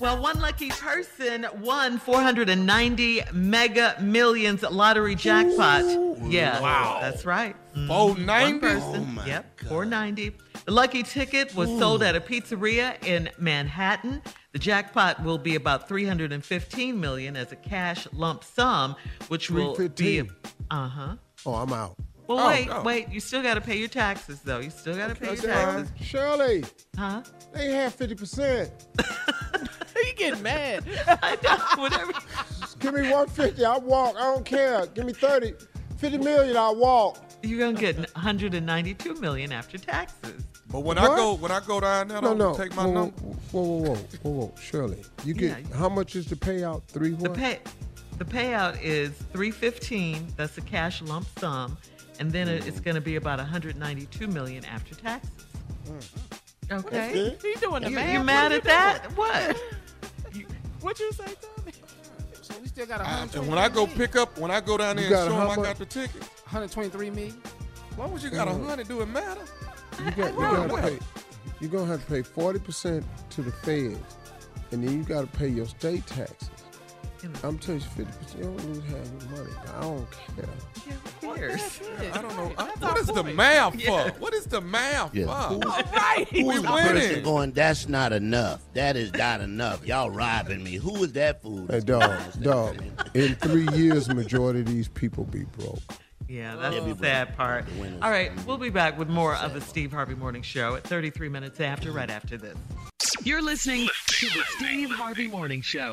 Well, 0.00 0.20
one 0.22 0.40
lucky 0.40 0.70
person 0.70 1.46
won 1.60 1.98
490 1.98 3.22
mega 3.32 3.96
millions 4.00 4.62
lottery 4.62 5.14
jackpot. 5.14 5.84
yeah. 6.30 6.58
Wow. 6.60 6.98
That's 7.02 7.26
right. 7.26 7.54
Mhm. 7.76 7.86
490? 7.86 8.52
One 8.52 8.60
person. 8.60 9.02
Oh, 9.02 9.12
my 9.12 9.26
yep. 9.26 9.60
490. 9.68 10.36
The 10.64 10.70
lucky 10.72 11.02
ticket 11.02 11.54
was 11.54 11.68
sold 11.78 12.02
at 12.02 12.16
a 12.16 12.20
pizzeria 12.20 12.96
in 13.06 13.28
Manhattan. 13.38 14.22
The 14.52 14.58
jackpot 14.58 15.22
will 15.22 15.38
be 15.38 15.54
about 15.54 15.86
315 15.86 16.98
million 16.98 17.36
as 17.36 17.52
a 17.52 17.56
cash 17.56 18.08
lump 18.12 18.42
sum, 18.42 18.96
which 19.28 19.50
will 19.50 19.72
be 19.76 19.88
315. 19.88 20.30
uh-huh. 20.70 21.16
Oh, 21.46 21.54
I'm 21.54 21.72
out. 21.72 21.96
Well, 22.26 22.38
Oh, 22.38 22.48
wait, 22.48 22.68
oh. 22.70 22.82
wait. 22.82 23.08
You 23.10 23.18
still 23.20 23.42
got 23.42 23.54
to 23.54 23.60
pay 23.60 23.76
your 23.76 23.88
taxes, 23.88 24.40
though. 24.40 24.60
You 24.60 24.70
still 24.70 24.96
got 24.96 25.08
to 25.08 25.14
pay 25.16 25.34
your 25.34 25.42
taxes. 25.42 25.90
Shirley, 26.00 26.64
Huh? 26.96 27.22
they 27.52 27.72
have 27.72 27.94
50%. 27.96 28.70
You 30.20 30.30
getting 30.30 30.42
mad? 30.42 30.84
I 31.22 31.36
know. 31.42 31.82
Whatever. 31.82 32.12
Give 32.78 32.94
me 32.94 33.02
150, 33.02 33.64
I'll 33.64 33.80
walk. 33.80 34.16
I 34.16 34.22
don't 34.34 34.44
care. 34.44 34.86
Give 34.86 35.04
me 35.04 35.12
30. 35.12 35.54
50 35.98 36.18
million, 36.18 36.56
I'll 36.56 36.76
walk. 36.76 37.18
You're 37.42 37.58
gonna 37.58 37.78
get 37.78 37.96
192 38.14 39.14
million 39.14 39.52
after 39.52 39.78
taxes. 39.78 40.44
But 40.70 40.80
when 40.80 40.98
I 40.98 41.06
go 41.06 41.34
when 41.34 41.50
I 41.50 41.60
go 41.66 41.80
down 41.80 42.08
there, 42.08 42.20
No, 42.20 42.28
don't 42.28 42.38
no. 42.38 42.54
take 42.56 42.74
my 42.76 42.84
whoa, 42.84 42.92
number. 42.92 43.20
Whoa, 43.20 43.62
whoa, 43.62 43.78
whoa, 43.80 43.94
whoa, 44.22 44.30
whoa, 44.46 44.54
Shirley, 44.60 45.02
you 45.24 45.34
get 45.34 45.58
Yeah. 45.68 45.76
how 45.76 45.88
much 45.88 46.16
is 46.16 46.26
the 46.26 46.36
payout? 46.36 46.82
Three 46.84 47.10
The 47.10 47.30
what? 47.30 47.34
pay, 47.38 47.58
the 48.18 48.24
payout 48.24 48.78
is 48.82 49.10
315. 49.32 50.28
That's 50.36 50.56
a 50.58 50.60
cash 50.60 51.02
lump 51.02 51.26
sum, 51.38 51.76
and 52.18 52.30
then 52.30 52.46
it- 52.48 52.66
it's 52.66 52.78
gonna 52.80 53.00
be 53.00 53.16
about 53.16 53.38
192 53.40 54.26
million 54.28 54.64
after 54.66 54.94
taxes. 54.94 55.30
Mm-hmm. 55.88 56.72
Okay. 56.78 57.12
good. 57.12 57.38
You 57.42 57.56
doing 57.56 57.82
the 57.82 57.90
you, 57.90 57.96
math? 57.96 58.12
you 58.12 58.20
mad 58.22 58.52
at 58.52 58.62
you 58.64 58.70
that? 58.70 59.06
What? 59.16 59.56
What 60.80 60.98
you 60.98 61.12
say, 61.12 61.24
Tommy? 61.56 61.72
So 62.42 62.54
we 62.60 62.68
still 62.68 62.86
got 62.86 63.00
I- 63.00 63.04
123 63.04 63.40
and 63.40 63.48
when 63.48 63.58
I 63.58 63.68
go 63.68 63.86
pick 63.86 64.16
up, 64.16 64.38
when 64.38 64.50
I 64.50 64.60
go 64.60 64.76
down 64.76 64.96
there 64.96 65.08
You 65.08 65.14
and 65.16 65.28
got 65.28 65.28
show 65.28 65.34
how 65.34 65.40
them 65.42 65.50
I 65.52 65.56
much? 65.56 65.64
got 65.66 65.78
the 65.78 65.86
ticket, 65.86 66.22
123 66.22 67.10
million. 67.10 67.42
why 67.96 68.06
would 68.06 68.22
you 68.22 68.30
got 68.30 68.48
a 68.48 68.52
Mm. 68.52 68.66
hundred? 68.66 68.88
Do 68.88 69.00
it 69.02 69.06
matter? 69.06 69.42
You 70.04 70.10
got, 70.12 70.32
you 70.34 70.40
gotta 70.40 70.82
pay. 70.82 70.98
You're 71.60 71.70
gonna 71.70 71.86
have 71.86 72.04
to 72.06 72.10
pay 72.10 72.22
40% 72.22 73.04
to 73.30 73.42
the 73.42 73.52
feds, 73.52 73.98
and 74.72 74.82
then 74.82 74.96
you 74.96 75.04
got 75.04 75.20
to 75.20 75.26
pay 75.38 75.48
your 75.48 75.66
state 75.66 76.06
taxes. 76.06 76.48
I'm 77.44 77.58
telling 77.58 77.82
you, 77.82 77.86
50%. 78.04 78.38
You 78.38 78.44
don't 78.44 78.64
lose 78.66 78.84
half 78.84 79.06
your 79.28 79.44
money. 79.44 79.56
I 79.76 79.80
don't 79.82 80.10
care. 80.10 80.46
Who 80.86 80.90
cares? 81.36 81.80
I 82.12 82.22
don't 82.22 82.36
know. 82.36 82.52
I- 82.58 82.64
That's 82.66 82.80
what 82.80 82.98
our 82.98 83.14
the 83.14 83.22
point. 83.24 83.36
math 83.36 83.82
for? 83.82 84.00
What 84.18 84.34
is 84.34 84.46
the 84.46 84.60
math 84.60 85.14
Yeah. 85.14 85.26
for? 85.48 85.58
Right. 85.58 86.26
We 86.32 86.42
Who's 86.42 86.62
the 86.62 86.68
person 86.68 86.94
winning. 86.94 87.22
going, 87.24 87.52
that's 87.52 87.88
not 87.88 88.12
enough. 88.12 88.60
That 88.74 88.96
is 88.96 89.12
not 89.12 89.40
enough. 89.40 89.84
Y'all 89.86 90.10
robbing 90.10 90.62
me. 90.64 90.76
Who 90.76 91.02
is 91.04 91.12
that 91.12 91.42
fool? 91.42 91.66
Hey, 91.68 91.80
dog, 91.80 92.18
dog. 92.40 92.82
In 93.14 93.34
three 93.36 93.68
years, 93.76 94.08
majority 94.08 94.60
of 94.60 94.66
these 94.66 94.88
people 94.88 95.24
be 95.24 95.44
broke. 95.58 95.78
Yeah, 96.28 96.54
that's 96.56 96.74
Yeah, 96.76 96.80
the 96.82 96.94
we 96.94 97.00
sad 97.00 97.36
part. 97.36 97.64
All 98.02 98.10
right, 98.10 98.30
we'll 98.46 98.56
be 98.58 98.70
back 98.70 98.96
with 98.98 99.08
more 99.08 99.34
of 99.36 99.52
the 99.52 99.60
Steve 99.60 99.90
Harvey 99.90 100.14
Morning 100.14 100.42
Show 100.42 100.76
at 100.76 100.84
33 100.84 101.28
minutes 101.28 101.60
after, 101.60 101.90
right 101.90 102.10
after 102.10 102.36
this. 102.38 102.56
You're 103.24 103.42
listening 103.42 103.88
to 104.06 104.26
the 104.26 104.42
Steve 104.56 104.90
Harvey 104.90 105.26
Morning 105.26 105.60
Show. 105.60 105.92